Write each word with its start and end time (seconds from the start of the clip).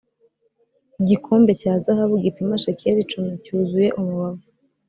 igikombe 1.01 1.51
cya 1.61 1.73
zahabu 1.83 2.15
gipima 2.25 2.61
shekeli 2.63 2.99
icumi 3.05 3.31
cyuzuye 3.43 3.89
umubavu 3.99 4.45